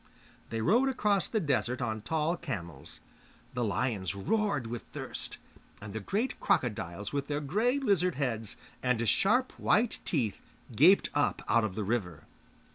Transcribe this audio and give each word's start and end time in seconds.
They 0.49 0.61
rode 0.61 0.89
across 0.89 1.27
the 1.27 1.39
desert 1.39 1.79
on 1.79 2.01
tall 2.01 2.35
camels; 2.35 3.01
the 3.53 3.63
lions 3.63 4.15
roared 4.15 4.65
with 4.65 4.81
thirst, 4.91 5.37
and 5.79 5.93
the 5.93 5.99
great 5.99 6.39
crocodiles 6.39 7.13
with 7.13 7.27
their 7.27 7.39
grey 7.39 7.77
lizard 7.77 8.15
heads 8.15 8.55
and 8.81 9.07
sharp 9.07 9.51
white 9.59 9.99
teeth 10.03 10.41
gaped 10.75 11.11
up 11.13 11.43
out 11.47 11.63
of 11.63 11.75
the 11.75 11.83
river. 11.83 12.23